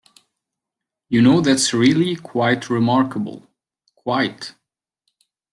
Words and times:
You 1.09 1.21
know 1.21 1.41
that’s 1.41 1.75
really 1.75 2.15
quite 2.15 2.71
remarkable— 2.71 3.43
quite. 3.95 4.55